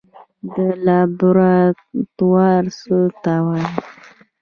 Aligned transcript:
لابراتوار 0.85 2.63
څه 2.79 2.97
ته 3.23 3.35
وایي؟ 3.45 3.67